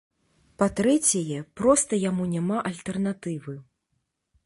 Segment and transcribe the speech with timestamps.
[0.61, 3.53] Па-трэцяе, проста яму няма альтэрнатывы.